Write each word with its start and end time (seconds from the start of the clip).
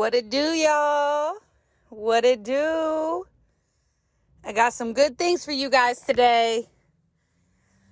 What 0.00 0.14
it 0.14 0.30
do, 0.30 0.38
y'all? 0.38 1.34
What 1.90 2.24
it 2.24 2.42
do? 2.42 3.26
I 4.42 4.52
got 4.54 4.72
some 4.72 4.94
good 4.94 5.18
things 5.18 5.44
for 5.44 5.52
you 5.52 5.68
guys 5.68 6.00
today. 6.00 6.70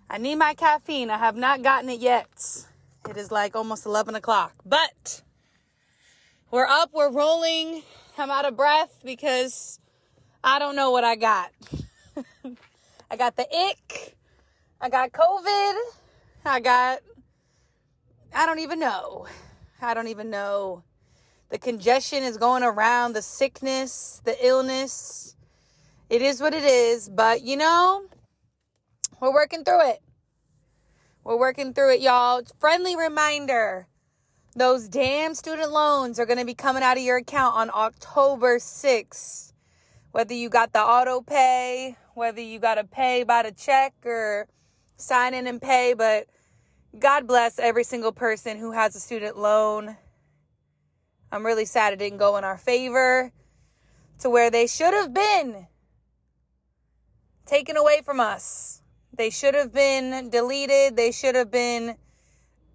I 0.08 0.16
need 0.16 0.36
my 0.36 0.54
caffeine. 0.54 1.10
I 1.10 1.18
have 1.18 1.36
not 1.36 1.62
gotten 1.62 1.90
it 1.90 2.00
yet. 2.00 2.30
It 3.10 3.18
is 3.18 3.30
like 3.30 3.54
almost 3.54 3.84
11 3.84 4.14
o'clock, 4.14 4.54
but 4.64 5.20
we're 6.50 6.64
up, 6.64 6.92
we're 6.94 7.12
rolling. 7.12 7.82
I'm 8.16 8.30
out 8.30 8.46
of 8.46 8.56
breath 8.56 9.02
because 9.04 9.78
I 10.42 10.58
don't 10.58 10.76
know 10.76 10.90
what 10.90 11.04
I 11.04 11.14
got. 11.14 11.50
I 13.10 13.16
got 13.18 13.36
the 13.36 13.46
ick. 13.54 14.16
I 14.80 14.88
got 14.88 15.12
COVID. 15.12 15.74
I 16.46 16.60
got, 16.60 17.00
I 18.34 18.46
don't 18.46 18.60
even 18.60 18.80
know. 18.80 19.26
I 19.82 19.92
don't 19.92 20.08
even 20.08 20.30
know. 20.30 20.84
The 21.50 21.58
congestion 21.58 22.22
is 22.22 22.36
going 22.36 22.62
around, 22.62 23.14
the 23.14 23.22
sickness, 23.22 24.20
the 24.24 24.36
illness. 24.46 25.34
It 26.10 26.20
is 26.20 26.40
what 26.40 26.54
it 26.54 26.64
is, 26.64 27.08
but 27.08 27.42
you 27.42 27.56
know, 27.56 28.04
we're 29.20 29.32
working 29.32 29.64
through 29.64 29.90
it. 29.90 30.02
We're 31.24 31.38
working 31.38 31.74
through 31.74 31.94
it, 31.94 32.00
y'all. 32.00 32.42
Friendly 32.58 32.96
reminder 32.96 33.86
those 34.54 34.88
damn 34.88 35.34
student 35.34 35.70
loans 35.70 36.18
are 36.18 36.26
going 36.26 36.38
to 36.38 36.44
be 36.44 36.54
coming 36.54 36.82
out 36.82 36.96
of 36.96 37.02
your 37.02 37.18
account 37.18 37.54
on 37.54 37.70
October 37.74 38.58
6th. 38.58 39.52
Whether 40.12 40.34
you 40.34 40.48
got 40.48 40.72
the 40.72 40.80
auto 40.80 41.20
pay, 41.20 41.96
whether 42.14 42.40
you 42.40 42.58
got 42.58 42.74
to 42.74 42.84
pay 42.84 43.22
by 43.22 43.42
the 43.42 43.52
check 43.52 43.94
or 44.04 44.48
sign 44.96 45.34
in 45.34 45.46
and 45.46 45.62
pay, 45.62 45.94
but 45.94 46.26
God 46.98 47.26
bless 47.26 47.58
every 47.58 47.84
single 47.84 48.12
person 48.12 48.58
who 48.58 48.72
has 48.72 48.96
a 48.96 49.00
student 49.00 49.38
loan. 49.38 49.96
I'm 51.30 51.44
really 51.44 51.66
sad 51.66 51.92
it 51.92 51.98
didn't 51.98 52.18
go 52.18 52.36
in 52.36 52.44
our 52.44 52.56
favor 52.56 53.32
to 54.20 54.30
where 54.30 54.50
they 54.50 54.66
should 54.66 54.94
have 54.94 55.12
been 55.12 55.66
taken 57.46 57.76
away 57.76 58.00
from 58.04 58.20
us. 58.20 58.82
They 59.12 59.30
should 59.30 59.54
have 59.54 59.72
been 59.72 60.30
deleted. 60.30 60.96
They 60.96 61.12
should 61.12 61.34
have 61.34 61.50
been 61.50 61.96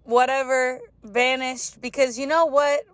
whatever 0.04 0.80
vanished 1.02 1.80
because 1.80 2.18
you 2.18 2.26
know 2.26 2.46
what? 2.46 2.84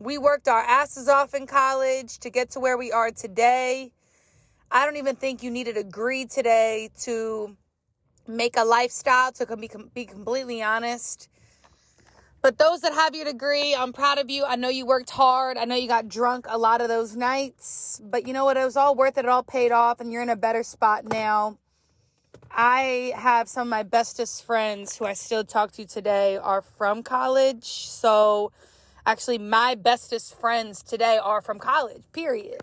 We 0.00 0.16
worked 0.16 0.48
our 0.48 0.60
asses 0.60 1.08
off 1.08 1.34
in 1.34 1.46
college 1.46 2.18
to 2.20 2.30
get 2.30 2.50
to 2.50 2.60
where 2.60 2.78
we 2.78 2.92
are 2.92 3.10
today. 3.10 3.92
I 4.70 4.84
don't 4.84 4.96
even 4.96 5.16
think 5.16 5.42
you 5.42 5.50
needed 5.50 5.76
a 5.76 5.82
degree 5.82 6.24
today 6.24 6.90
to 7.00 7.56
make 8.26 8.56
a 8.56 8.64
lifestyle, 8.64 9.32
to 9.32 9.56
be, 9.56 9.70
be 9.94 10.04
completely 10.04 10.62
honest. 10.62 11.28
But 12.40 12.56
those 12.56 12.82
that 12.82 12.92
have 12.94 13.16
your 13.16 13.24
degree, 13.24 13.74
I'm 13.74 13.92
proud 13.92 14.18
of 14.18 14.30
you. 14.30 14.44
I 14.44 14.56
know 14.56 14.68
you 14.68 14.86
worked 14.86 15.10
hard. 15.10 15.56
I 15.56 15.64
know 15.64 15.74
you 15.74 15.88
got 15.88 16.08
drunk 16.08 16.46
a 16.48 16.56
lot 16.56 16.80
of 16.80 16.88
those 16.88 17.16
nights. 17.16 18.00
But 18.04 18.26
you 18.28 18.32
know 18.32 18.44
what? 18.44 18.56
It 18.56 18.64
was 18.64 18.76
all 18.76 18.94
worth 18.94 19.18
it. 19.18 19.24
It 19.24 19.28
all 19.28 19.42
paid 19.42 19.72
off, 19.72 20.00
and 20.00 20.12
you're 20.12 20.22
in 20.22 20.28
a 20.28 20.36
better 20.36 20.62
spot 20.62 21.04
now. 21.04 21.58
I 22.50 23.12
have 23.16 23.48
some 23.48 23.68
of 23.68 23.70
my 23.70 23.82
bestest 23.82 24.44
friends 24.44 24.96
who 24.96 25.04
I 25.04 25.12
still 25.12 25.44
talk 25.44 25.72
to 25.72 25.84
today 25.84 26.36
are 26.36 26.62
from 26.62 27.02
college. 27.02 27.64
So, 27.64 28.52
actually, 29.04 29.38
my 29.38 29.74
bestest 29.74 30.38
friends 30.40 30.82
today 30.82 31.18
are 31.18 31.42
from 31.42 31.58
college, 31.58 32.02
period. 32.12 32.62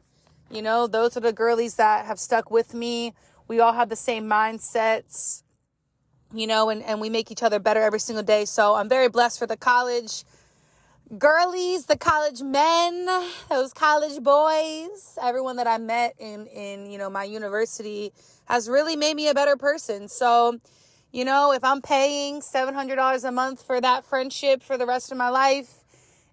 You 0.50 0.62
know, 0.62 0.88
those 0.88 1.18
are 1.18 1.22
the 1.22 1.34
girlies 1.34 1.76
that 1.76 2.06
have 2.06 2.20
stuck 2.20 2.50
with 2.50 2.74
me. 2.74 3.14
We 3.48 3.60
all 3.60 3.74
have 3.74 3.90
the 3.90 3.96
same 3.96 4.26
mindsets, 4.26 5.44
you 6.36 6.48
know, 6.48 6.70
and, 6.70 6.84
and 6.84 7.02
we 7.02 7.10
make 7.10 7.32
each 7.32 7.44
other 7.44 7.60
better 7.60 7.82
every 7.82 8.00
single 8.00 8.24
day. 8.24 8.46
So 8.46 8.76
I'm 8.76 8.90
very 8.90 9.10
blessed 9.10 9.40
for 9.40 9.48
the 9.48 9.58
college 9.58 10.24
girlies, 11.18 11.86
the 11.86 11.98
college 11.98 12.42
men, 12.42 13.06
those 13.50 13.74
college 13.74 14.22
boys, 14.24 15.18
everyone 15.22 15.58
that 15.58 15.68
I 15.68 15.78
met 15.78 16.16
in, 16.20 16.48
in, 16.48 16.92
you 16.92 16.98
know, 16.98 17.10
my 17.10 17.24
university 17.24 18.12
has 18.46 18.68
really 18.68 18.96
made 18.96 19.16
me 19.16 19.28
a 19.28 19.34
better 19.34 19.56
person. 19.56 20.08
So, 20.08 20.60
you 21.12 21.24
know, 21.24 21.54
if 21.54 21.64
I'm 21.64 21.82
paying 21.82 22.42
$700 22.42 23.24
a 23.24 23.32
month 23.32 23.66
for 23.66 23.80
that 23.80 24.06
friendship 24.06 24.64
for 24.64 24.78
the 24.78 24.86
rest 24.86 25.12
of 25.12 25.18
my 25.18 25.30
life, 25.30 25.84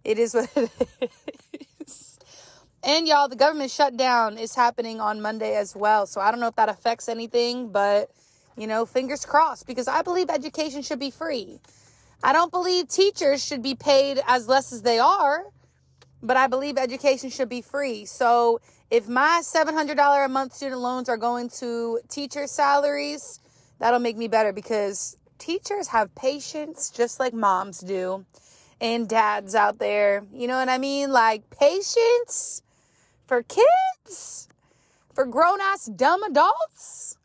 it 0.05 0.19
is 0.19 0.35
what 0.35 0.51
it 0.57 1.67
is. 1.81 2.19
And 2.83 3.07
y'all, 3.07 3.29
the 3.29 3.37
government 3.37 3.71
shutdown 3.71 4.39
is 4.39 4.55
happening 4.55 5.01
on 5.01 5.21
Monday 5.21 5.55
as 5.55 5.77
well. 5.77 6.07
So 6.07 6.21
I 6.21 6.31
don't 6.31 6.41
know 6.41 6.49
if 6.49 6.57
that 6.57 6.69
affects 6.69 7.09
anything, 7.09 7.71
but 7.71 8.11
you 8.57 8.67
know, 8.67 8.87
fingers 8.87 9.25
crossed 9.25 9.67
because 9.67 9.89
I 9.89 10.03
believe 10.03 10.31
education 10.31 10.83
should 10.83 10.99
be 10.99 11.11
free. 11.11 11.61
I 12.23 12.33
don't 12.33 12.53
believe 12.53 12.89
teachers 12.89 13.45
should 13.45 13.63
be 13.63 13.75
paid 13.75 14.21
as 14.27 14.49
less 14.49 14.73
as 14.73 14.83
they 14.83 14.99
are, 14.99 15.45
but 16.23 16.37
I 16.37 16.47
believe 16.47 16.79
education 16.79 17.31
should 17.31 17.49
be 17.49 17.63
free. 17.63 18.05
So 18.05 18.61
if 18.91 19.09
my 19.09 19.41
$700 19.43 20.25
a 20.25 20.29
month 20.29 20.55
student 20.55 20.81
loans 20.81 21.09
are 21.09 21.17
going 21.17 21.49
to 21.61 22.01
teacher 22.09 22.47
salaries, 22.47 23.41
that'll 23.79 23.99
make 23.99 24.17
me 24.17 24.29
better 24.29 24.53
because 24.53 25.17
teachers 25.39 25.89
have 25.89 26.15
patience 26.15 26.91
just 26.91 27.19
like 27.19 27.35
moms 27.35 27.81
do 27.81 28.25
and 28.81 29.09
dads 29.09 29.55
out 29.55 29.79
there. 29.79 30.25
You 30.33 30.47
know 30.47 30.57
what 30.57 30.69
I 30.69 30.79
mean? 30.79 31.11
Like 31.11 31.49
patience 31.51 32.63
for 33.27 33.43
kids, 33.43 34.49
for 35.15 35.25
grown 35.25 35.61
ass 35.61 35.87
dumb 35.87 36.23
adults. 36.23 37.17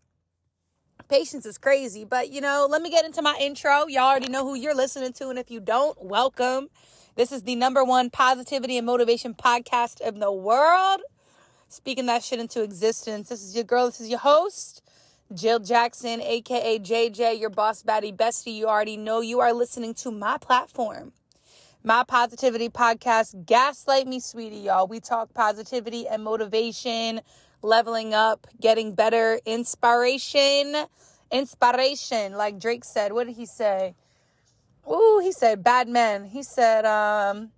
Patience 1.09 1.45
is 1.45 1.57
crazy, 1.57 2.03
but 2.03 2.31
you 2.31 2.41
know, 2.41 2.67
let 2.69 2.81
me 2.81 2.89
get 2.89 3.05
into 3.05 3.21
my 3.21 3.37
intro. 3.39 3.87
Y'all 3.87 4.03
already 4.03 4.27
know 4.27 4.43
who 4.43 4.55
you're 4.55 4.75
listening 4.75 5.13
to, 5.13 5.29
and 5.29 5.39
if 5.39 5.49
you 5.49 5.61
don't, 5.61 6.03
welcome. 6.03 6.69
This 7.15 7.31
is 7.31 7.43
the 7.43 7.55
number 7.55 7.81
one 7.81 8.09
positivity 8.09 8.77
and 8.77 8.85
motivation 8.85 9.33
podcast 9.33 10.01
in 10.01 10.19
the 10.19 10.33
world. 10.33 10.99
Speaking 11.69 12.07
that 12.07 12.25
shit 12.25 12.41
into 12.41 12.61
existence. 12.61 13.29
This 13.29 13.41
is 13.41 13.55
your 13.55 13.63
girl, 13.63 13.85
this 13.85 14.01
is 14.01 14.09
your 14.09 14.19
host, 14.19 14.81
Jill 15.33 15.59
Jackson, 15.59 16.21
aka 16.21 16.77
JJ, 16.77 17.39
your 17.39 17.51
boss 17.51 17.83
baddie 17.83 18.13
bestie. 18.13 18.53
You 18.53 18.67
already 18.67 18.97
know 18.97 19.21
you 19.21 19.39
are 19.39 19.53
listening 19.53 19.93
to 19.95 20.11
my 20.11 20.37
platform 20.37 21.13
my 21.87 22.03
positivity 22.03 22.67
podcast, 22.67 23.45
Gaslight 23.45 24.07
Me 24.07 24.19
Sweetie, 24.19 24.57
y'all. 24.57 24.87
We 24.87 24.99
talk 24.99 25.33
positivity 25.33 26.05
and 26.05 26.21
motivation, 26.21 27.21
leveling 27.61 28.13
up, 28.13 28.45
getting 28.59 28.93
better, 28.93 29.39
inspiration, 29.45 30.75
inspiration. 31.31 32.33
Like 32.33 32.59
Drake 32.59 32.83
said, 32.83 33.13
what 33.13 33.25
did 33.27 33.37
he 33.37 33.45
say? 33.45 33.95
Ooh, 34.85 35.21
he 35.23 35.31
said 35.31 35.63
bad 35.63 35.87
men. 35.87 36.25
He 36.25 36.43
said 36.43 36.85
um 36.85 37.51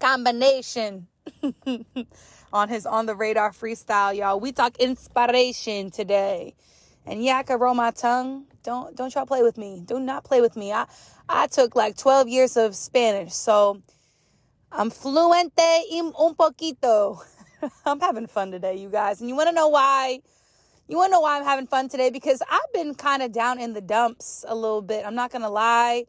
combination 0.00 1.08
on 2.54 2.70
his 2.70 2.86
on 2.86 3.04
the 3.04 3.14
radar 3.14 3.50
freestyle, 3.50 4.16
y'all. 4.16 4.40
We 4.40 4.52
talk 4.52 4.78
inspiration 4.78 5.90
today. 5.90 6.54
And 7.04 7.22
yeah, 7.22 7.36
I 7.36 7.42
can 7.42 7.58
roll 7.58 7.74
my 7.74 7.90
tongue. 7.90 8.46
Don't 8.62 8.96
don't 8.96 9.14
y'all 9.14 9.26
play 9.26 9.42
with 9.42 9.58
me. 9.58 9.82
Do 9.84 9.98
not 9.98 10.24
play 10.24 10.40
with 10.40 10.56
me. 10.56 10.72
I 10.72 10.86
I 11.28 11.46
took 11.46 11.74
like 11.74 11.96
12 11.96 12.28
years 12.28 12.56
of 12.56 12.76
Spanish, 12.76 13.34
so 13.34 13.82
I'm 14.70 14.90
fluente 14.90 15.82
un 16.18 16.34
poquito. 16.34 17.20
I'm 17.86 18.00
having 18.00 18.26
fun 18.26 18.50
today, 18.50 18.76
you 18.76 18.88
guys. 18.88 19.20
And 19.20 19.28
you 19.28 19.36
want 19.36 19.48
to 19.48 19.54
know 19.54 19.68
why? 19.68 20.20
You 20.88 20.96
want 20.96 21.10
to 21.10 21.12
know 21.12 21.20
why 21.20 21.38
I'm 21.38 21.44
having 21.44 21.66
fun 21.66 21.88
today? 21.88 22.10
Because 22.10 22.42
I've 22.50 22.72
been 22.72 22.94
kind 22.94 23.22
of 23.22 23.32
down 23.32 23.60
in 23.60 23.72
the 23.72 23.80
dumps 23.80 24.44
a 24.48 24.54
little 24.54 24.82
bit. 24.82 25.04
I'm 25.06 25.14
not 25.14 25.30
going 25.30 25.42
to 25.42 25.48
lie. 25.48 26.04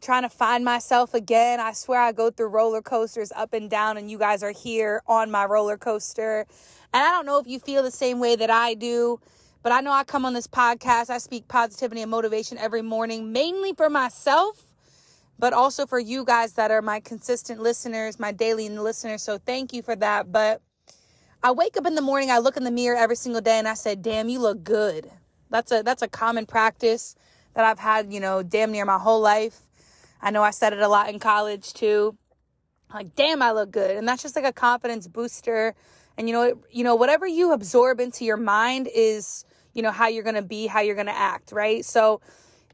Trying 0.00 0.22
to 0.22 0.28
find 0.28 0.64
myself 0.64 1.14
again. 1.14 1.60
I 1.60 1.72
swear 1.72 2.00
I 2.00 2.12
go 2.12 2.30
through 2.30 2.48
roller 2.48 2.82
coasters 2.82 3.32
up 3.34 3.54
and 3.54 3.70
down, 3.70 3.96
and 3.96 4.10
you 4.10 4.18
guys 4.18 4.42
are 4.42 4.50
here 4.50 5.02
on 5.06 5.30
my 5.30 5.44
roller 5.44 5.78
coaster. 5.78 6.46
And 6.92 7.02
I 7.02 7.10
don't 7.10 7.24
know 7.26 7.38
if 7.38 7.46
you 7.46 7.58
feel 7.58 7.82
the 7.82 7.90
same 7.90 8.18
way 8.18 8.36
that 8.36 8.50
I 8.50 8.74
do. 8.74 9.20
But 9.64 9.72
I 9.72 9.80
know 9.80 9.92
I 9.92 10.04
come 10.04 10.26
on 10.26 10.34
this 10.34 10.46
podcast, 10.46 11.08
I 11.08 11.16
speak 11.16 11.48
positivity 11.48 12.02
and 12.02 12.10
motivation 12.10 12.58
every 12.58 12.82
morning, 12.82 13.32
mainly 13.32 13.72
for 13.72 13.88
myself, 13.88 14.66
but 15.38 15.54
also 15.54 15.86
for 15.86 15.98
you 15.98 16.22
guys 16.22 16.52
that 16.52 16.70
are 16.70 16.82
my 16.82 17.00
consistent 17.00 17.62
listeners, 17.62 18.20
my 18.20 18.30
daily 18.30 18.68
listeners. 18.68 19.22
So 19.22 19.38
thank 19.38 19.72
you 19.72 19.80
for 19.80 19.96
that. 19.96 20.30
But 20.30 20.60
I 21.42 21.52
wake 21.52 21.78
up 21.78 21.86
in 21.86 21.94
the 21.94 22.02
morning, 22.02 22.30
I 22.30 22.40
look 22.40 22.58
in 22.58 22.64
the 22.64 22.70
mirror 22.70 22.94
every 22.94 23.16
single 23.16 23.40
day 23.40 23.58
and 23.58 23.66
I 23.66 23.72
said, 23.72 24.02
"Damn, 24.02 24.28
you 24.28 24.38
look 24.38 24.62
good." 24.62 25.10
That's 25.48 25.72
a 25.72 25.82
that's 25.82 26.02
a 26.02 26.08
common 26.08 26.44
practice 26.44 27.16
that 27.54 27.64
I've 27.64 27.78
had, 27.78 28.12
you 28.12 28.20
know, 28.20 28.42
damn 28.42 28.70
near 28.70 28.84
my 28.84 28.98
whole 28.98 29.20
life. 29.20 29.62
I 30.20 30.30
know 30.30 30.42
I 30.42 30.50
said 30.50 30.74
it 30.74 30.80
a 30.80 30.88
lot 30.88 31.08
in 31.08 31.18
college 31.18 31.72
too. 31.72 32.18
Like, 32.92 33.14
"Damn, 33.14 33.40
I 33.40 33.52
look 33.52 33.70
good." 33.70 33.96
And 33.96 34.06
that's 34.06 34.22
just 34.22 34.36
like 34.36 34.44
a 34.44 34.52
confidence 34.52 35.08
booster. 35.08 35.74
And 36.18 36.28
you 36.28 36.34
know, 36.34 36.60
you 36.70 36.84
know, 36.84 36.96
whatever 36.96 37.26
you 37.26 37.52
absorb 37.52 37.98
into 37.98 38.26
your 38.26 38.36
mind 38.36 38.90
is 38.94 39.46
you 39.74 39.82
know, 39.82 39.90
how 39.90 40.08
you're 40.08 40.22
going 40.22 40.36
to 40.36 40.42
be, 40.42 40.66
how 40.66 40.80
you're 40.80 40.94
going 40.94 41.06
to 41.06 41.16
act, 41.16 41.52
right? 41.52 41.84
So 41.84 42.20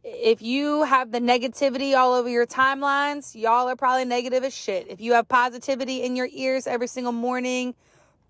if 0.04 0.40
you 0.40 0.84
have 0.84 1.12
the 1.12 1.20
negativity 1.20 1.94
all 1.94 2.14
over 2.14 2.28
your 2.28 2.46
timelines, 2.46 3.34
y'all 3.34 3.68
are 3.68 3.76
probably 3.76 4.04
negative 4.04 4.44
as 4.44 4.54
shit. 4.54 4.86
If 4.88 5.00
you 5.00 5.12
have 5.14 5.28
positivity 5.28 6.02
in 6.02 6.16
your 6.16 6.28
ears 6.32 6.66
every 6.66 6.86
single 6.86 7.12
morning 7.12 7.74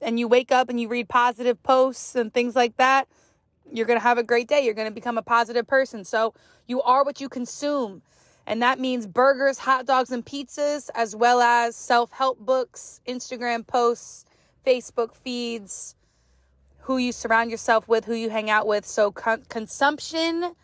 and 0.01 0.19
you 0.19 0.27
wake 0.27 0.51
up 0.51 0.69
and 0.69 0.81
you 0.81 0.89
read 0.89 1.09
positive 1.09 1.63
posts 1.63 2.15
and 2.15 2.33
things 2.33 2.57
like 2.57 2.77
that, 2.79 3.07
you're 3.73 3.87
going 3.87 3.99
to 3.99 4.03
have 4.03 4.19
a 4.19 4.23
great 4.23 4.49
day. 4.49 4.65
You're 4.65 4.75
going 4.75 4.89
to 4.89 4.95
become 4.95 5.19
a 5.19 5.23
positive 5.23 5.67
person. 5.67 6.05
So 6.05 6.35
you 6.67 6.83
are 6.83 7.05
what 7.05 7.21
you 7.21 7.29
consume. 7.29 8.03
And 8.47 8.63
that 8.63 8.81
means 8.81 9.07
burgers, 9.07 9.59
hot 9.59 9.87
dogs, 9.87 10.11
and 10.11 10.25
pizzas, 10.25 10.91
as 10.95 11.15
well 11.15 11.41
as 11.41 11.77
self 11.77 12.11
help 12.11 12.41
books, 12.41 13.01
Instagram 13.07 13.65
posts, 13.65 14.25
Facebook 14.67 15.15
feeds, 15.15 15.95
who 16.91 16.99
you 16.99 17.13
surround 17.13 17.53
yourself 17.53 17.87
with, 17.87 18.05
who 18.05 18.15
you 18.15 18.29
hang 18.31 18.51
out 18.51 18.67
with. 18.67 18.85
So, 18.85 19.13
con- 19.13 19.45
consumption 19.49 20.57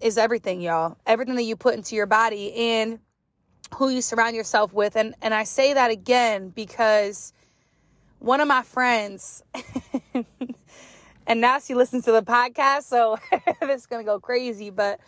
is 0.00 0.18
everything, 0.18 0.60
y'all. 0.60 0.98
Everything 1.04 1.34
that 1.34 1.42
you 1.42 1.56
put 1.56 1.74
into 1.74 1.96
your 1.96 2.06
body 2.06 2.54
and 2.54 3.00
who 3.74 3.88
you 3.88 4.02
surround 4.02 4.36
yourself 4.36 4.72
with. 4.72 4.94
And, 4.94 5.16
and 5.20 5.34
I 5.34 5.42
say 5.42 5.74
that 5.74 5.90
again 5.90 6.50
because 6.50 7.32
one 8.20 8.40
of 8.40 8.46
my 8.46 8.62
friends, 8.62 9.42
and 11.26 11.40
now 11.40 11.58
she 11.58 11.74
listens 11.74 12.04
to 12.04 12.12
the 12.12 12.22
podcast, 12.22 12.84
so 12.84 13.18
this 13.60 13.80
is 13.80 13.86
to 13.88 14.04
go 14.04 14.20
crazy, 14.20 14.70
but 14.70 15.00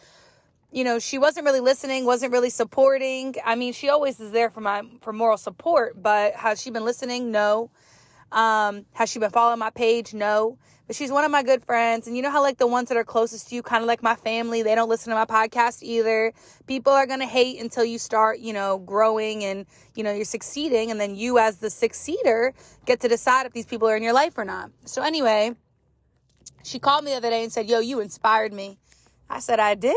you 0.73 0.83
know, 0.83 0.99
she 0.99 1.19
wasn't 1.19 1.47
really 1.47 1.61
listening, 1.61 2.05
wasn't 2.05 2.33
really 2.33 2.51
supporting. 2.51 3.37
I 3.45 3.55
mean, 3.55 3.73
she 3.73 3.89
always 3.89 4.19
is 4.19 4.33
there 4.33 4.51
for 4.51 4.63
my 4.63 4.83
for 5.01 5.13
moral 5.13 5.37
support, 5.37 6.03
but 6.03 6.35
has 6.35 6.61
she 6.61 6.71
been 6.71 6.85
listening? 6.85 7.31
No. 7.31 7.71
Um, 8.33 8.85
has 8.93 9.09
she 9.09 9.19
been 9.19 9.31
following 9.31 9.59
my 9.59 9.71
page? 9.71 10.15
No. 10.15 10.59
But 10.87 10.97
she's 10.97 11.13
one 11.13 11.25
of 11.25 11.31
my 11.31 11.43
good 11.43 11.63
friends. 11.65 12.07
And 12.07 12.17
you 12.17 12.23
know 12.23 12.31
how 12.31 12.41
like 12.41 12.57
the 12.57 12.67
ones 12.67 12.89
that 12.89 12.97
are 12.97 13.05
closest 13.05 13.49
to 13.49 13.55
you, 13.55 13.63
kind 13.63 13.83
of 13.83 13.89
like 13.89 14.03
my 14.03 14.15
family, 14.15 14.63
they 14.63 14.75
don't 14.75 14.89
listen 14.89 15.11
to 15.11 15.17
my 15.17 15.27
podcast 15.27 15.83
either. 15.83 16.33
People 16.67 16.93
are 16.95 17.07
gonna 17.07 17.27
hate 17.27 17.61
until 17.61 17.85
you 17.85 17.99
start, 17.99 18.39
you 18.39 18.55
know, 18.55 18.79
growing 18.79 19.45
and 19.45 19.67
you 19.95 20.03
know 20.03 20.13
you're 20.13 20.25
succeeding, 20.25 20.91
and 20.91 20.99
then 20.99 21.15
you 21.15 21.39
as 21.39 21.59
the 21.59 21.69
succeeder 21.69 22.53
get 22.87 23.01
to 23.01 23.09
decide 23.09 23.45
if 23.45 23.53
these 23.53 23.67
people 23.67 23.87
are 23.87 23.97
in 23.97 24.03
your 24.03 24.15
life 24.15 24.39
or 24.39 24.47
not. 24.47 24.71
So 24.87 25.03
anyway, 25.03 25.55
she 26.63 26.79
called 26.79 27.05
me 27.05 27.11
the 27.11 27.19
other 27.19 27.31
day 27.31 27.43
and 27.43 27.53
said, 27.53 27.69
Yo, 27.69 27.81
you 27.81 28.01
inspired 28.01 28.53
me. 28.53 28.79
I 29.29 29.41
said, 29.41 29.61
I 29.61 29.75
did? 29.75 29.95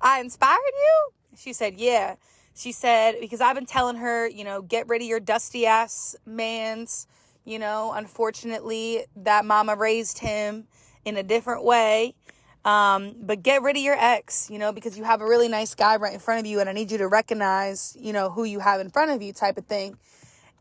I 0.00 0.20
inspired 0.20 0.56
you? 0.56 1.10
She 1.36 1.52
said, 1.52 1.74
Yeah. 1.78 2.16
She 2.54 2.72
said, 2.72 3.16
because 3.20 3.42
I've 3.42 3.54
been 3.54 3.66
telling 3.66 3.96
her, 3.96 4.26
you 4.26 4.42
know, 4.42 4.62
get 4.62 4.88
rid 4.88 5.02
of 5.02 5.08
your 5.08 5.20
dusty 5.20 5.66
ass 5.66 6.16
man's, 6.24 7.06
you 7.46 7.58
know, 7.58 7.92
unfortunately, 7.94 9.04
that 9.16 9.44
mama 9.44 9.76
raised 9.76 10.18
him 10.18 10.66
in 11.04 11.16
a 11.16 11.22
different 11.22 11.64
way. 11.64 12.14
Um, 12.64 13.14
but 13.20 13.44
get 13.44 13.62
rid 13.62 13.76
of 13.76 13.82
your 13.82 13.94
ex, 13.94 14.50
you 14.50 14.58
know, 14.58 14.72
because 14.72 14.98
you 14.98 15.04
have 15.04 15.20
a 15.20 15.24
really 15.24 15.46
nice 15.46 15.76
guy 15.76 15.96
right 15.96 16.12
in 16.12 16.18
front 16.18 16.40
of 16.40 16.46
you 16.46 16.58
and 16.58 16.68
I 16.68 16.72
need 16.72 16.90
you 16.90 16.98
to 16.98 17.06
recognize, 17.06 17.96
you 17.98 18.12
know, 18.12 18.28
who 18.28 18.42
you 18.42 18.58
have 18.58 18.80
in 18.80 18.90
front 18.90 19.12
of 19.12 19.22
you 19.22 19.32
type 19.32 19.56
of 19.56 19.66
thing. 19.66 19.96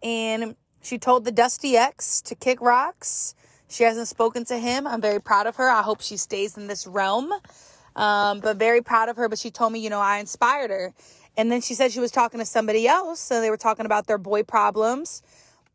And 0.03 0.55
she 0.83 0.99
told 0.99 1.25
the 1.25 1.31
dusty 1.31 1.75
ex 1.75 2.21
to 2.21 2.35
kick 2.35 2.61
rocks. 2.61 3.33
She 3.67 3.83
hasn't 3.83 4.07
spoken 4.07 4.45
to 4.45 4.59
him. 4.59 4.85
I'm 4.85 5.01
very 5.01 5.19
proud 5.19 5.47
of 5.47 5.55
her. 5.55 5.67
I 5.67 5.81
hope 5.81 6.01
she 6.01 6.17
stays 6.17 6.55
in 6.55 6.67
this 6.67 6.85
realm. 6.85 7.33
Um, 7.95 8.39
but 8.39 8.57
very 8.57 8.83
proud 8.83 9.09
of 9.09 9.17
her. 9.17 9.27
But 9.27 9.39
she 9.39 9.49
told 9.49 9.73
me, 9.73 9.79
you 9.79 9.89
know, 9.89 9.99
I 9.99 10.19
inspired 10.19 10.69
her. 10.69 10.93
And 11.35 11.51
then 11.51 11.61
she 11.61 11.73
said 11.73 11.91
she 11.91 11.99
was 11.99 12.11
talking 12.11 12.39
to 12.39 12.45
somebody 12.45 12.87
else. 12.87 13.19
So 13.19 13.41
they 13.41 13.49
were 13.49 13.57
talking 13.57 13.87
about 13.87 14.05
their 14.05 14.19
boy 14.19 14.43
problems. 14.43 15.23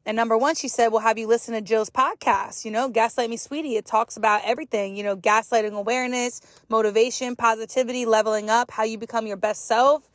And 0.07 0.17
number 0.17 0.37
one, 0.37 0.55
she 0.55 0.69
said, 0.69 0.89
Well, 0.89 1.03
have 1.03 1.19
you 1.19 1.27
listened 1.27 1.57
to 1.57 1.61
Jill's 1.61 1.91
podcast? 1.91 2.65
You 2.65 2.71
know, 2.71 2.89
Gaslight 2.89 3.29
Me 3.29 3.37
Sweetie. 3.37 3.77
It 3.77 3.85
talks 3.85 4.17
about 4.17 4.43
everything, 4.45 4.97
you 4.97 5.03
know, 5.03 5.17
gaslighting 5.17 5.73
awareness, 5.73 6.41
motivation, 6.69 7.37
positivity, 7.37 8.07
leveling 8.07 8.49
up, 8.49 8.71
how 8.71 8.85
you 8.85 8.97
become 8.99 9.27
your 9.27 9.37
best 9.37 9.67
self. 9.67 10.09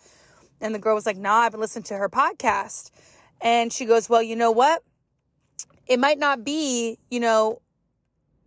And 0.60 0.74
the 0.74 0.80
girl 0.80 0.96
was 0.96 1.06
like, 1.06 1.18
Nah, 1.18 1.42
I 1.42 1.44
haven't 1.44 1.60
listened 1.60 1.86
to 1.86 1.98
her 1.98 2.10
podcast. 2.10 2.90
And 3.42 3.72
she 3.72 3.86
goes, 3.86 4.10
Well, 4.10 4.24
you 4.24 4.36
know 4.36 4.52
what? 4.52 4.82
It 5.88 6.00
might 6.00 6.18
not 6.18 6.44
be, 6.44 6.98
you 7.12 7.20
know, 7.20 7.62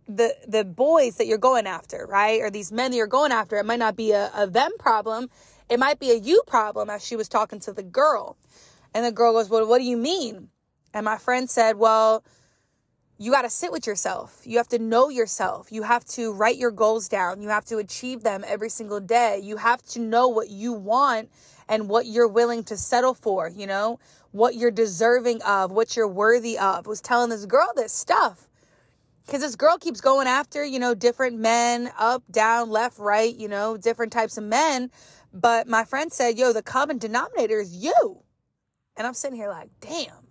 the 0.09 0.35
the 0.47 0.65
boys 0.65 1.15
that 1.17 1.27
you're 1.27 1.37
going 1.37 1.67
after, 1.67 2.05
right? 2.09 2.41
Or 2.41 2.49
these 2.49 2.71
men 2.71 2.91
that 2.91 2.97
you're 2.97 3.07
going 3.07 3.31
after. 3.31 3.57
It 3.57 3.65
might 3.65 3.79
not 3.79 3.95
be 3.95 4.11
a, 4.11 4.29
a 4.35 4.45
them 4.45 4.71
problem. 4.77 5.29
It 5.69 5.79
might 5.79 5.99
be 5.99 6.11
a 6.11 6.15
you 6.15 6.41
problem 6.47 6.89
as 6.89 7.05
she 7.05 7.15
was 7.15 7.29
talking 7.29 7.59
to 7.61 7.71
the 7.71 7.83
girl. 7.83 8.35
And 8.93 9.05
the 9.05 9.11
girl 9.11 9.33
goes, 9.33 9.49
Well, 9.49 9.65
what 9.67 9.77
do 9.77 9.85
you 9.85 9.97
mean? 9.97 10.49
And 10.93 11.05
my 11.05 11.17
friend 11.17 11.49
said, 11.49 11.77
Well, 11.77 12.23
you 13.17 13.31
got 13.31 13.41
to 13.41 13.49
sit 13.49 13.71
with 13.71 13.85
yourself. 13.85 14.41
You 14.45 14.57
have 14.57 14.69
to 14.69 14.79
know 14.79 15.09
yourself. 15.09 15.71
You 15.71 15.83
have 15.83 16.05
to 16.05 16.31
write 16.31 16.57
your 16.57 16.71
goals 16.71 17.09
down. 17.09 17.41
You 17.41 17.49
have 17.49 17.65
to 17.65 17.77
achieve 17.77 18.23
them 18.23 18.45
every 18.47 18.69
single 18.69 19.01
day. 19.01 19.41
You 19.43 19.57
have 19.57 19.81
to 19.87 19.99
know 19.99 20.29
what 20.29 20.49
you 20.49 20.71
want 20.71 21.29
and 21.67 21.89
what 21.89 22.05
you're 22.05 22.29
willing 22.29 22.63
to 22.65 22.77
settle 22.77 23.13
for, 23.13 23.49
you 23.49 23.67
know, 23.67 23.99
what 24.31 24.55
you're 24.55 24.71
deserving 24.71 25.41
of, 25.41 25.71
what 25.71 25.97
you're 25.97 26.07
worthy 26.07 26.57
of. 26.57 26.87
I 26.87 26.89
was 26.89 27.01
telling 27.01 27.29
this 27.29 27.45
girl 27.45 27.69
this 27.75 27.91
stuff 27.91 28.47
because 29.25 29.41
this 29.41 29.55
girl 29.57 29.77
keeps 29.77 30.01
going 30.01 30.27
after, 30.27 30.63
you 30.63 30.79
know, 30.79 30.95
different 30.95 31.37
men, 31.37 31.91
up, 31.99 32.23
down, 32.31 32.69
left, 32.69 32.97
right, 32.97 33.35
you 33.35 33.47
know, 33.47 33.77
different 33.77 34.11
types 34.13 34.37
of 34.37 34.45
men. 34.45 34.89
But 35.33 35.67
my 35.67 35.83
friend 35.83 36.11
said, 36.11 36.37
yo, 36.37 36.53
the 36.53 36.63
common 36.63 36.97
denominator 36.97 37.59
is 37.59 37.75
you. 37.75 38.23
And 38.97 39.05
I'm 39.05 39.13
sitting 39.13 39.37
here 39.37 39.49
like, 39.49 39.69
damn, 39.81 40.28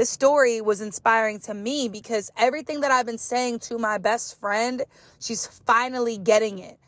this 0.00 0.08
story 0.08 0.62
was 0.62 0.80
inspiring 0.80 1.40
to 1.40 1.52
me 1.52 1.86
because 1.86 2.30
everything 2.34 2.80
that 2.80 2.90
I've 2.90 3.04
been 3.04 3.18
saying 3.18 3.58
to 3.58 3.76
my 3.76 3.98
best 3.98 4.40
friend, 4.40 4.82
she's 5.20 5.46
finally 5.46 6.16
getting 6.16 6.58
it. 6.58 6.78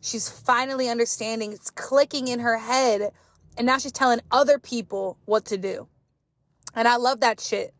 She's 0.00 0.30
finally 0.30 0.88
understanding. 0.88 1.52
It's 1.52 1.68
clicking 1.68 2.28
in 2.28 2.40
her 2.40 2.56
head. 2.56 3.12
And 3.58 3.66
now 3.66 3.76
she's 3.76 3.92
telling 3.92 4.20
other 4.30 4.58
people 4.58 5.18
what 5.26 5.44
to 5.44 5.58
do. 5.58 5.88
And 6.74 6.88
I 6.88 6.96
love 6.96 7.20
that 7.20 7.38
shit. 7.38 7.74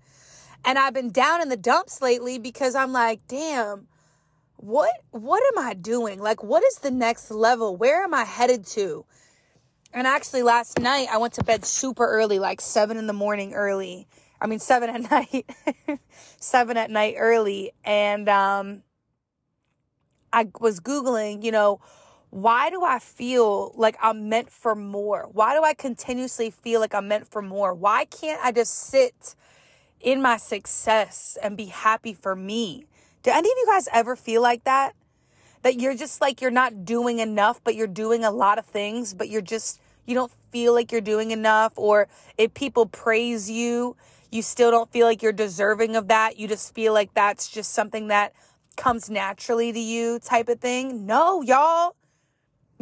And 0.66 0.78
I've 0.78 0.92
been 0.92 1.10
down 1.10 1.40
in 1.40 1.48
the 1.48 1.56
dumps 1.56 2.02
lately 2.02 2.38
because 2.38 2.74
I'm 2.74 2.92
like, 2.92 3.20
damn, 3.26 3.88
what 4.56 4.92
what 5.12 5.42
am 5.56 5.66
I 5.66 5.72
doing? 5.72 6.20
Like 6.20 6.44
what 6.44 6.62
is 6.62 6.74
the 6.74 6.90
next 6.90 7.30
level? 7.30 7.74
Where 7.74 8.02
am 8.02 8.12
I 8.12 8.24
headed 8.24 8.66
to? 8.66 9.06
And 9.94 10.06
actually 10.06 10.42
last 10.42 10.78
night 10.78 11.08
I 11.10 11.16
went 11.16 11.32
to 11.34 11.42
bed 11.42 11.64
super 11.64 12.06
early, 12.06 12.38
like 12.38 12.60
7 12.60 12.98
in 12.98 13.06
the 13.06 13.14
morning 13.14 13.54
early. 13.54 14.08
I 14.44 14.46
mean 14.46 14.60
7 14.60 14.88
at 14.90 15.10
night. 15.10 15.50
7 16.38 16.76
at 16.76 16.90
night 16.90 17.16
early 17.18 17.72
and 17.84 18.28
um 18.28 18.82
I 20.32 20.48
was 20.60 20.80
googling, 20.80 21.44
you 21.44 21.52
know, 21.52 21.80
why 22.30 22.68
do 22.68 22.84
I 22.84 22.98
feel 22.98 23.72
like 23.76 23.96
I'm 24.02 24.28
meant 24.28 24.50
for 24.50 24.74
more? 24.74 25.28
Why 25.32 25.54
do 25.54 25.62
I 25.62 25.74
continuously 25.74 26.50
feel 26.50 26.80
like 26.80 26.94
I'm 26.94 27.06
meant 27.08 27.28
for 27.28 27.40
more? 27.40 27.72
Why 27.72 28.04
can't 28.04 28.44
I 28.44 28.52
just 28.52 28.74
sit 28.74 29.34
in 30.04 30.20
my 30.20 30.36
success 30.36 31.38
and 31.42 31.56
be 31.56 31.66
happy 31.66 32.12
for 32.12 32.36
me. 32.36 32.84
Do 33.22 33.30
any 33.30 33.48
of 33.48 33.56
you 33.56 33.66
guys 33.66 33.88
ever 33.92 34.14
feel 34.14 34.42
like 34.42 34.64
that? 34.64 34.94
That 35.62 35.80
you're 35.80 35.96
just 35.96 36.20
like 36.20 36.42
you're 36.42 36.50
not 36.50 36.84
doing 36.84 37.20
enough, 37.20 37.60
but 37.64 37.74
you're 37.74 37.86
doing 37.86 38.22
a 38.22 38.30
lot 38.30 38.58
of 38.58 38.66
things, 38.66 39.14
but 39.14 39.30
you're 39.30 39.40
just, 39.40 39.80
you 40.04 40.14
don't 40.14 40.30
feel 40.50 40.74
like 40.74 40.92
you're 40.92 41.00
doing 41.00 41.30
enough. 41.30 41.72
Or 41.76 42.06
if 42.36 42.52
people 42.52 42.84
praise 42.84 43.50
you, 43.50 43.96
you 44.34 44.42
still 44.42 44.72
don't 44.72 44.90
feel 44.90 45.06
like 45.06 45.22
you're 45.22 45.32
deserving 45.32 45.94
of 45.94 46.08
that. 46.08 46.36
You 46.36 46.48
just 46.48 46.74
feel 46.74 46.92
like 46.92 47.14
that's 47.14 47.48
just 47.48 47.72
something 47.72 48.08
that 48.08 48.32
comes 48.76 49.08
naturally 49.08 49.72
to 49.72 49.78
you, 49.78 50.18
type 50.18 50.48
of 50.48 50.58
thing. 50.58 51.06
No, 51.06 51.40
y'all, 51.40 51.94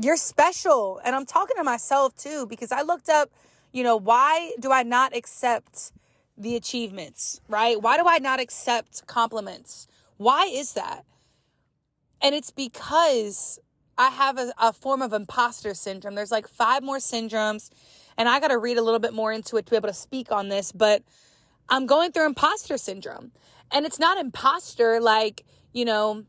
you're 0.01 0.17
special. 0.17 0.99
And 1.05 1.15
I'm 1.15 1.27
talking 1.27 1.57
to 1.59 1.63
myself 1.63 2.17
too, 2.17 2.47
because 2.47 2.73
I 2.73 2.81
looked 2.81 3.11
up, 3.11 3.31
you 3.71 3.85
know, 3.85 3.97
why 3.97 4.53
do 4.61 4.73
I 4.73 4.83
not 4.83 5.15
accept 5.15 5.93
the 6.39 6.57
achievements, 6.57 7.43
right? 7.49 7.81
Why 7.81 7.99
do 7.99 8.05
I 8.09 8.17
not 8.17 8.41
accept 8.41 9.07
compliments? 9.07 9.87
Why 10.17 10.47
is 10.47 10.73
that? 10.73 11.05
And 12.23 12.35
it's 12.35 12.51
because 12.51 13.59
I 13.99 14.09
have 14.09 14.39
a, 14.39 14.55
a 14.59 14.73
form 14.73 15.03
of 15.03 15.13
imposter 15.13 15.75
syndrome. 15.75 16.15
There's 16.15 16.33
like 16.33 16.49
five 16.49 16.83
more 16.83 16.97
syndromes, 16.97 17.69
and 18.17 18.27
I 18.27 18.41
got 18.41 18.49
to 18.49 18.59
read 18.59 18.79
a 18.79 18.83
little 18.83 19.01
bit 19.01 19.13
more 19.13 19.33
into 19.33 19.59
it 19.59 19.67
to 19.67 19.71
be 19.71 19.77
able 19.77 19.91
to 19.91 19.95
speak 19.95 20.33
on 20.33 20.49
this, 20.49 20.73
but 20.73 21.03
I'm 21.69 21.87
going 21.87 22.13
through 22.13 22.27
imposter 22.27 22.77
syndrome. 22.77 23.33
And 23.71 23.87
it's 23.87 23.99
not 23.99 24.19
imposter 24.19 25.01
like, 25.01 25.45
you 25.73 25.85
know, 25.85 26.25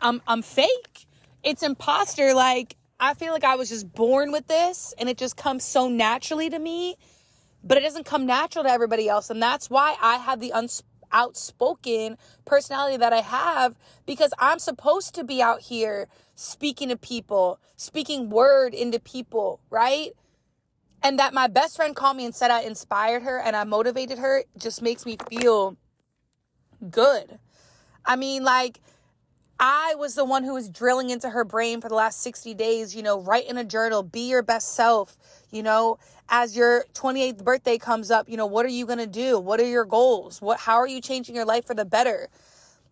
I'm 0.00 0.22
I'm 0.26 0.42
fake. 0.42 1.06
It's 1.42 1.62
imposter 1.62 2.34
like 2.34 2.76
I 3.00 3.14
feel 3.14 3.32
like 3.32 3.44
I 3.44 3.56
was 3.56 3.68
just 3.68 3.92
born 3.92 4.32
with 4.32 4.46
this 4.46 4.94
and 4.98 5.08
it 5.08 5.18
just 5.18 5.36
comes 5.36 5.64
so 5.64 5.88
naturally 5.88 6.50
to 6.50 6.58
me 6.58 6.96
but 7.64 7.78
it 7.78 7.82
doesn't 7.82 8.06
come 8.06 8.26
natural 8.26 8.64
to 8.64 8.70
everybody 8.70 9.08
else. 9.08 9.30
And 9.30 9.42
that's 9.42 9.70
why 9.70 9.96
I 10.00 10.16
have 10.16 10.40
the 10.40 10.52
uns- 10.52 10.82
outspoken 11.12 12.16
personality 12.44 12.96
that 12.96 13.12
I 13.12 13.20
have 13.20 13.78
because 14.06 14.32
I'm 14.38 14.58
supposed 14.58 15.14
to 15.16 15.24
be 15.24 15.42
out 15.42 15.60
here 15.60 16.08
speaking 16.34 16.88
to 16.88 16.96
people, 16.96 17.60
speaking 17.76 18.30
word 18.30 18.74
into 18.74 18.98
people, 18.98 19.60
right? 19.70 20.12
And 21.02 21.18
that 21.18 21.34
my 21.34 21.48
best 21.48 21.76
friend 21.76 21.96
called 21.96 22.16
me 22.16 22.24
and 22.24 22.34
said 22.34 22.50
I 22.50 22.62
inspired 22.62 23.22
her 23.22 23.38
and 23.38 23.56
I 23.56 23.64
motivated 23.64 24.18
her 24.18 24.44
just 24.56 24.82
makes 24.82 25.04
me 25.04 25.16
feel 25.28 25.76
good. 26.90 27.38
I 28.04 28.16
mean, 28.16 28.44
like, 28.44 28.80
I 29.58 29.94
was 29.96 30.16
the 30.16 30.24
one 30.24 30.42
who 30.42 30.54
was 30.54 30.68
drilling 30.68 31.10
into 31.10 31.30
her 31.30 31.44
brain 31.44 31.80
for 31.80 31.88
the 31.88 31.94
last 31.94 32.20
60 32.22 32.54
days, 32.54 32.96
you 32.96 33.02
know, 33.02 33.20
write 33.20 33.48
in 33.48 33.56
a 33.58 33.64
journal, 33.64 34.02
be 34.02 34.28
your 34.28 34.42
best 34.42 34.74
self, 34.74 35.16
you 35.52 35.62
know, 35.62 35.98
as 36.28 36.56
your 36.56 36.84
28th 36.94 37.44
birthday 37.44 37.78
comes 37.78 38.10
up, 38.10 38.28
you 38.28 38.36
know, 38.36 38.46
what 38.46 38.66
are 38.66 38.70
you 38.70 38.86
going 38.86 38.98
to 38.98 39.06
do? 39.06 39.38
What 39.38 39.60
are 39.60 39.68
your 39.68 39.84
goals? 39.84 40.42
What 40.42 40.58
how 40.58 40.76
are 40.76 40.86
you 40.88 41.00
changing 41.00 41.36
your 41.36 41.44
life 41.44 41.64
for 41.64 41.74
the 41.74 41.84
better? 41.84 42.28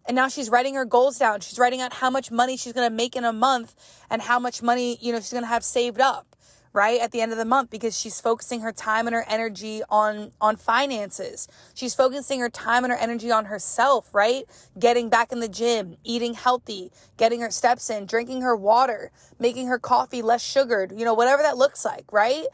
And 0.06 0.14
now 0.14 0.28
she's 0.28 0.48
writing 0.48 0.74
her 0.74 0.84
goals 0.84 1.18
down. 1.18 1.40
She's 1.40 1.58
writing 1.58 1.80
out 1.80 1.92
how 1.92 2.10
much 2.10 2.30
money 2.30 2.56
she's 2.56 2.72
going 2.72 2.88
to 2.88 2.94
make 2.94 3.16
in 3.16 3.24
a 3.24 3.32
month 3.32 3.74
and 4.08 4.22
how 4.22 4.38
much 4.38 4.62
money, 4.62 4.96
you 5.00 5.12
know, 5.12 5.18
she's 5.18 5.32
going 5.32 5.42
to 5.42 5.48
have 5.48 5.64
saved 5.64 6.00
up, 6.00 6.36
right 6.72 7.00
at 7.00 7.10
the 7.10 7.20
end 7.20 7.32
of 7.32 7.38
the 7.38 7.44
month 7.44 7.70
because 7.70 7.98
she's 7.98 8.20
focusing 8.20 8.60
her 8.60 8.72
time 8.72 9.06
and 9.06 9.14
her 9.14 9.24
energy 9.28 9.82
on 9.88 10.32
on 10.40 10.56
finances. 10.56 11.48
She's 11.74 11.94
focusing 11.94 12.40
her 12.40 12.48
time 12.48 12.84
and 12.84 12.92
her 12.92 12.98
energy 12.98 13.30
on 13.30 13.46
herself 13.46 14.14
right? 14.14 14.44
Getting 14.78 15.08
back 15.08 15.32
in 15.32 15.40
the 15.40 15.48
gym 15.48 15.96
eating 16.04 16.34
healthy 16.34 16.92
getting 17.16 17.40
her 17.40 17.50
steps 17.50 17.90
in 17.90 18.06
drinking 18.06 18.42
her 18.42 18.56
water 18.56 19.10
making 19.38 19.66
her 19.66 19.78
coffee 19.78 20.22
less 20.22 20.42
sugared 20.42 20.92
you 20.96 21.04
know 21.04 21.14
whatever 21.14 21.42
that 21.42 21.56
looks 21.56 21.84
like 21.84 22.12
right? 22.12 22.46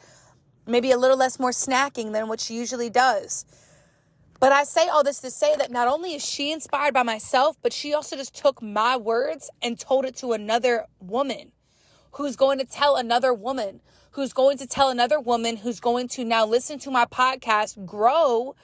Maybe 0.67 0.91
a 0.91 0.99
little 0.99 1.17
less 1.17 1.39
more 1.39 1.51
snacking 1.51 2.13
than 2.13 2.29
what 2.29 2.41
she 2.41 2.55
usually 2.55 2.91
does. 2.91 3.45
But 4.39 4.53
I 4.53 4.65
say 4.65 4.89
all 4.89 5.03
this 5.03 5.21
to 5.21 5.31
say 5.31 5.55
that 5.57 5.71
not 5.71 5.89
only 5.89 6.15
is 6.15 6.25
she 6.25 6.53
inspired 6.53 6.93
by 6.93 7.03
myself, 7.03 7.57
but 7.63 7.73
she 7.73 7.95
also 7.95 8.17
just 8.17 8.35
took 8.35 8.61
my 8.61 8.97
words 8.97 9.49
and 9.63 9.79
told 9.79 10.05
it 10.05 10.17
to 10.17 10.33
another 10.33 10.87
woman 11.01 11.53
who's 12.13 12.37
going 12.37 12.59
to 12.59 12.65
tell 12.65 12.97
another 12.97 13.33
woman 13.33 13.81
who's 14.17 14.33
going 14.33 14.57
to 14.57 14.67
tell 14.67 14.89
another 14.89 15.21
woman 15.21 15.59
who's 15.59 15.79
going 15.79 16.09
to 16.09 16.25
now 16.25 16.47
listen 16.47 16.79
to 16.79 16.91
my 16.91 17.05
podcast, 17.05 17.85
grow. 17.85 18.57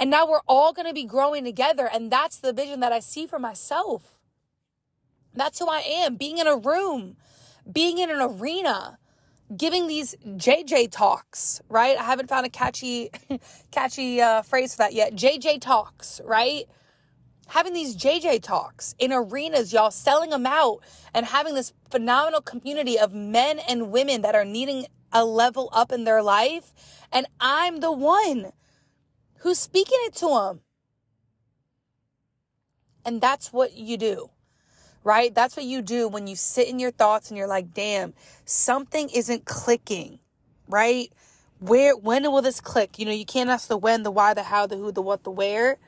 And 0.00 0.10
now 0.10 0.28
we're 0.28 0.42
all 0.48 0.72
going 0.72 0.88
to 0.88 0.92
be 0.92 1.04
growing 1.04 1.44
together. 1.44 1.88
And 1.90 2.10
that's 2.10 2.38
the 2.38 2.52
vision 2.52 2.80
that 2.80 2.90
I 2.90 2.98
see 2.98 3.26
for 3.26 3.38
myself. 3.38 4.18
That's 5.32 5.60
who 5.60 5.68
I 5.68 5.78
am 5.78 6.16
being 6.16 6.38
in 6.38 6.48
a 6.48 6.56
room, 6.56 7.16
being 7.70 7.98
in 7.98 8.10
an 8.10 8.20
arena, 8.20 8.98
giving 9.56 9.86
these 9.86 10.16
JJ 10.26 10.90
talks, 10.90 11.62
right? 11.68 11.96
I 11.96 12.02
haven't 12.02 12.28
found 12.28 12.44
a 12.44 12.50
catchy, 12.50 13.10
catchy 13.70 14.20
uh, 14.20 14.42
phrase 14.42 14.74
for 14.74 14.78
that 14.78 14.92
yet. 14.92 15.14
JJ 15.14 15.60
talks, 15.60 16.20
right? 16.24 16.64
Having 17.48 17.72
these 17.72 17.96
JJ 17.96 18.42
talks 18.42 18.94
in 18.98 19.12
arenas, 19.12 19.72
y'all, 19.72 19.90
selling 19.90 20.30
them 20.30 20.46
out 20.46 20.80
and 21.12 21.26
having 21.26 21.54
this 21.54 21.72
phenomenal 21.90 22.40
community 22.40 22.98
of 22.98 23.12
men 23.12 23.58
and 23.58 23.90
women 23.90 24.22
that 24.22 24.34
are 24.34 24.44
needing 24.44 24.86
a 25.12 25.24
level 25.24 25.68
up 25.72 25.92
in 25.92 26.04
their 26.04 26.22
life. 26.22 26.72
And 27.12 27.26
I'm 27.40 27.80
the 27.80 27.92
one 27.92 28.52
who's 29.38 29.58
speaking 29.58 29.98
it 30.02 30.14
to 30.16 30.28
them. 30.28 30.60
And 33.06 33.20
that's 33.20 33.52
what 33.52 33.76
you 33.76 33.98
do, 33.98 34.30
right? 35.04 35.34
That's 35.34 35.56
what 35.56 35.66
you 35.66 35.82
do 35.82 36.08
when 36.08 36.26
you 36.26 36.36
sit 36.36 36.68
in 36.68 36.78
your 36.78 36.90
thoughts 36.90 37.28
and 37.28 37.36
you're 37.36 37.46
like, 37.46 37.74
damn, 37.74 38.14
something 38.46 39.10
isn't 39.10 39.44
clicking, 39.44 40.18
right? 40.68 41.12
Where, 41.60 41.94
when 41.96 42.22
will 42.22 42.40
this 42.40 42.62
click? 42.62 42.98
You 42.98 43.04
know, 43.04 43.12
you 43.12 43.26
can't 43.26 43.50
ask 43.50 43.68
the 43.68 43.76
when, 43.76 44.02
the 44.02 44.10
why, 44.10 44.32
the 44.32 44.44
how, 44.44 44.66
the 44.66 44.76
who, 44.76 44.90
the 44.90 45.02
what, 45.02 45.22
the 45.22 45.30
where 45.30 45.78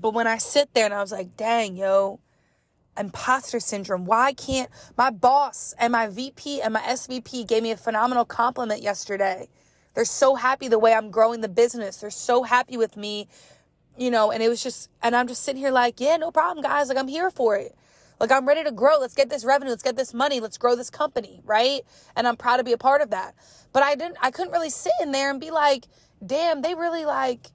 but 0.00 0.14
when 0.14 0.26
I 0.26 0.38
sit 0.38 0.72
there 0.74 0.84
and 0.84 0.94
I 0.94 1.00
was 1.00 1.12
like, 1.12 1.36
dang, 1.36 1.76
yo, 1.76 2.20
imposter 2.98 3.60
syndrome. 3.60 4.04
Why 4.04 4.32
can't 4.32 4.70
my 4.96 5.10
boss 5.10 5.74
and 5.78 5.92
my 5.92 6.08
VP 6.08 6.60
and 6.60 6.74
my 6.74 6.80
SVP 6.80 7.46
gave 7.46 7.62
me 7.62 7.70
a 7.70 7.76
phenomenal 7.76 8.24
compliment 8.24 8.82
yesterday? 8.82 9.48
They're 9.94 10.04
so 10.04 10.34
happy 10.34 10.68
the 10.68 10.78
way 10.78 10.94
I'm 10.94 11.10
growing 11.10 11.40
the 11.40 11.48
business. 11.48 11.98
They're 11.98 12.10
so 12.10 12.42
happy 12.42 12.76
with 12.76 12.96
me, 12.96 13.28
you 13.96 14.10
know, 14.10 14.30
and 14.30 14.42
it 14.42 14.48
was 14.48 14.62
just, 14.62 14.90
and 15.02 15.16
I'm 15.16 15.26
just 15.26 15.42
sitting 15.42 15.60
here 15.60 15.70
like, 15.70 16.00
yeah, 16.00 16.16
no 16.16 16.30
problem, 16.30 16.62
guys. 16.62 16.88
Like, 16.88 16.98
I'm 16.98 17.08
here 17.08 17.30
for 17.30 17.56
it. 17.56 17.74
Like, 18.20 18.32
I'm 18.32 18.46
ready 18.46 18.64
to 18.64 18.72
grow. 18.72 18.98
Let's 18.98 19.14
get 19.14 19.30
this 19.30 19.44
revenue. 19.44 19.70
Let's 19.70 19.82
get 19.82 19.96
this 19.96 20.12
money. 20.12 20.40
Let's 20.40 20.58
grow 20.58 20.74
this 20.74 20.90
company, 20.90 21.40
right? 21.44 21.82
And 22.16 22.26
I'm 22.26 22.36
proud 22.36 22.56
to 22.56 22.64
be 22.64 22.72
a 22.72 22.78
part 22.78 23.00
of 23.00 23.10
that. 23.10 23.34
But 23.72 23.82
I 23.82 23.94
didn't, 23.94 24.16
I 24.20 24.30
couldn't 24.30 24.52
really 24.52 24.70
sit 24.70 24.92
in 25.00 25.12
there 25.12 25.30
and 25.30 25.40
be 25.40 25.50
like, 25.50 25.86
damn, 26.24 26.62
they 26.62 26.74
really 26.74 27.04
like, 27.04 27.48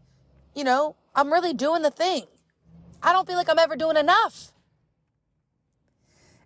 you 0.56 0.64
know, 0.64 0.96
I'm 1.16 1.32
really 1.32 1.54
doing 1.54 1.82
the 1.82 1.92
thing. 1.92 2.24
I 3.04 3.12
don't 3.12 3.28
feel 3.28 3.36
like 3.36 3.50
I'm 3.50 3.60
ever 3.60 3.76
doing 3.76 3.98
enough. 3.98 4.54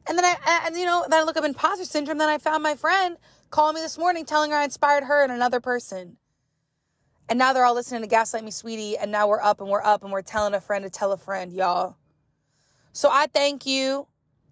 And 0.08 0.18
then 0.18 0.26
I, 0.26 0.64
and 0.66 0.76
you 0.76 0.86
know, 0.86 1.06
then 1.10 1.20
I 1.20 1.24
look 1.24 1.38
up 1.38 1.44
imposter 1.44 1.86
syndrome. 1.86 2.18
Then 2.18 2.30
I 2.30 2.38
found 2.38 2.64
my 2.64 2.76
friend 2.76 3.18
calling 3.50 3.76
me 3.76 3.82
this 3.82 3.98
morning 3.98 4.26
telling 4.26 4.52
her 4.52 4.58
I 4.58 4.64
inspired 4.64 5.04
her 5.04 5.24
and 5.24 5.32
another 5.32 5.60
person. 5.60 6.18
And 7.30 7.38
now 7.38 7.54
they're 7.54 7.66
all 7.66 7.76
listening 7.76 8.02
to 8.02 8.08
Gaslight 8.08 8.44
Me 8.44 8.52
Sweetie. 8.52 8.98
And 8.98 9.12
now 9.12 9.28
we're 9.28 9.42
up 9.42 9.62
and 9.62 9.70
we're 9.70 9.84
up 9.84 10.04
and 10.04 10.12
we're 10.12 10.22
telling 10.22 10.54
a 10.54 10.62
friend 10.62 10.84
to 10.84 10.90
tell 10.90 11.12
a 11.12 11.18
friend, 11.18 11.54
y'all. 11.54 11.98
So 12.94 13.10
I 13.12 13.28
thank 13.28 13.66
you, 13.66 14.08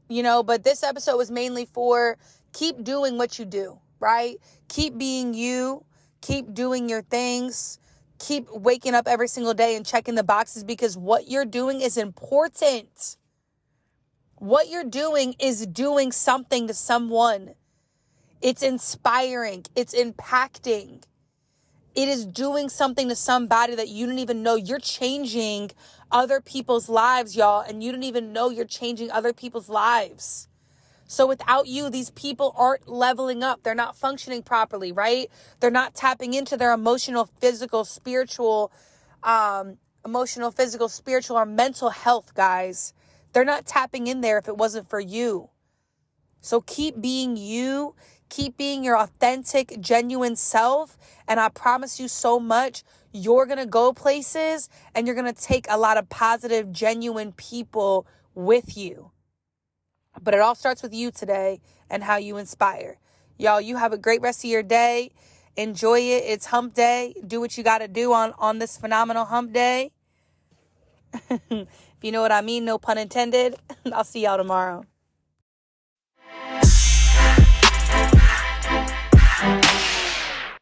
you 0.07 0.21
know, 0.21 0.43
but 0.43 0.63
this 0.63 0.83
episode 0.83 1.17
was 1.17 1.31
mainly 1.31 1.65
for 1.65 2.17
keep 2.53 2.83
doing 2.83 3.17
what 3.17 3.39
you 3.39 3.45
do, 3.45 3.79
right? 3.99 4.35
Keep 4.67 4.97
being 4.97 5.33
you, 5.33 5.83
keep 6.21 6.53
doing 6.53 6.89
your 6.89 7.01
things 7.01 7.79
keep 8.19 8.49
waking 8.51 8.95
up 8.95 9.07
every 9.07 9.27
single 9.27 9.53
day 9.53 9.75
and 9.75 9.85
checking 9.85 10.15
the 10.15 10.23
boxes 10.23 10.63
because 10.63 10.97
what 10.97 11.27
you're 11.27 11.45
doing 11.45 11.81
is 11.81 11.97
important. 11.97 13.17
What 14.35 14.69
you're 14.69 14.83
doing 14.83 15.35
is 15.39 15.65
doing 15.65 16.11
something 16.11 16.67
to 16.67 16.73
someone. 16.73 17.55
It's 18.41 18.61
inspiring, 18.61 19.65
it's 19.75 19.95
impacting. 19.95 21.03
It 21.95 22.09
is 22.09 22.25
doing 22.25 22.67
something 22.67 23.07
to 23.07 23.15
somebody 23.15 23.73
that 23.75 23.87
you 23.87 24.05
didn't 24.05 24.19
even 24.19 24.43
know. 24.43 24.55
You're 24.55 24.79
changing 24.79 25.71
other 26.11 26.41
people's 26.41 26.89
lives, 26.89 27.37
y'all, 27.37 27.61
and 27.61 27.81
you 27.81 27.93
don't 27.93 28.03
even 28.03 28.33
know 28.33 28.49
you're 28.49 28.65
changing 28.65 29.09
other 29.11 29.31
people's 29.31 29.69
lives. 29.69 30.49
So 31.07 31.27
without 31.27 31.67
you, 31.67 31.89
these 31.89 32.09
people 32.11 32.53
aren't 32.57 32.87
leveling 32.87 33.43
up. 33.43 33.61
They're 33.63 33.75
not 33.75 33.95
functioning 33.95 34.41
properly, 34.41 34.91
right? 34.91 35.29
They're 35.59 35.71
not 35.71 35.93
tapping 35.93 36.33
into 36.33 36.57
their 36.57 36.73
emotional, 36.73 37.29
physical, 37.39 37.85
spiritual, 37.85 38.71
um, 39.23 39.77
emotional, 40.03 40.51
physical, 40.51 40.89
spiritual, 40.89 41.37
or 41.37 41.45
mental 41.45 41.89
health, 41.89 42.33
guys. 42.33 42.93
They're 43.33 43.45
not 43.45 43.65
tapping 43.65 44.07
in 44.07 44.21
there 44.21 44.37
if 44.37 44.47
it 44.47 44.57
wasn't 44.57 44.89
for 44.89 44.99
you. 44.99 45.49
So 46.41 46.61
keep 46.61 47.01
being 47.01 47.37
you, 47.37 47.95
keep 48.29 48.57
being 48.57 48.83
your 48.83 48.97
authentic, 48.97 49.77
genuine 49.79 50.35
self. 50.35 50.97
And 51.27 51.39
I 51.39 51.49
promise 51.49 51.99
you 51.99 52.07
so 52.07 52.39
much, 52.39 52.83
you're 53.11 53.45
going 53.45 53.57
to 53.57 53.65
go 53.65 53.93
places 53.93 54.69
and 54.93 55.07
you're 55.07 55.15
going 55.15 55.33
to 55.33 55.41
take 55.41 55.65
a 55.69 55.77
lot 55.77 55.97
of 55.97 56.09
positive, 56.09 56.71
genuine 56.71 57.31
people 57.31 58.07
with 58.35 58.77
you. 58.77 59.11
But 60.21 60.33
it 60.33 60.39
all 60.39 60.55
starts 60.55 60.81
with 60.81 60.93
you 60.93 61.11
today 61.11 61.59
and 61.89 62.03
how 62.03 62.17
you 62.17 62.37
inspire. 62.37 62.97
Y'all, 63.37 63.61
you 63.61 63.77
have 63.77 63.93
a 63.93 63.97
great 63.97 64.21
rest 64.21 64.43
of 64.43 64.49
your 64.49 64.63
day. 64.63 65.11
Enjoy 65.57 65.99
it. 65.99 66.23
It's 66.25 66.47
hump 66.47 66.73
day. 66.73 67.15
Do 67.25 67.39
what 67.39 67.57
you 67.57 67.63
got 67.63 67.79
to 67.79 67.87
do 67.87 68.13
on, 68.13 68.33
on 68.37 68.59
this 68.59 68.77
phenomenal 68.77 69.25
hump 69.25 69.53
day. 69.53 69.91
if 71.39 71.67
you 72.01 72.11
know 72.11 72.21
what 72.21 72.31
I 72.31 72.41
mean, 72.41 72.65
no 72.65 72.77
pun 72.77 72.97
intended. 72.97 73.55
I'll 73.93 74.03
see 74.03 74.23
y'all 74.23 74.37
tomorrow. 74.37 74.83